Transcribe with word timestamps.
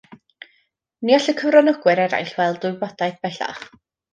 Ni 1.09 1.15
all 1.17 1.27
y 1.33 1.35
cyfranogwyr 1.41 2.03
eraill 2.07 2.35
weld 2.41 2.67
y 2.71 2.75
wybodaeth 2.75 3.25
bellach 3.29 3.65